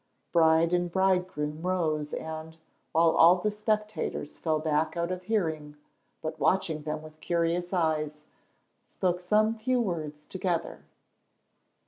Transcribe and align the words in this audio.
Bride 0.31 0.73
and 0.73 0.91
bridegroom 0.91 1.61
rose 1.61 2.11
and, 2.11 2.57
while 2.91 3.11
all 3.11 3.35
the 3.35 3.51
spectators 3.51 4.39
fell 4.39 4.57
back 4.57 4.97
out 4.97 5.11
of 5.11 5.21
hearing, 5.25 5.77
but 6.23 6.39
watching 6.39 6.81
them 6.81 7.03
with 7.03 7.21
curious 7.21 7.71
eyes, 7.71 8.23
spoke 8.83 9.21
some 9.21 9.53
few 9.53 9.79
words 9.79 10.25
together. 10.25 10.83